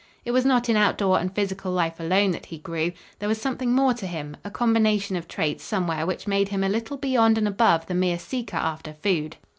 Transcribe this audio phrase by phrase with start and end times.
[0.25, 2.91] It was not in outdoor and physical life alone that he grew.
[3.19, 6.69] There was something more to him, a combination of traits somewhere which made him a
[6.69, 9.37] little beyond and above the mere seeker after food.